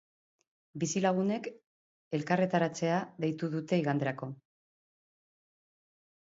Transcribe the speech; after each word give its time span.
Bizilagunek 0.83 1.49
elkarretaratzea 2.19 2.95
deitu 3.27 3.51
dute 3.57 3.79
iganderako. 3.83 4.31